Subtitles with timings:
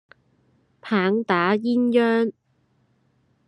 [0.81, 2.33] 棒打鴛鴦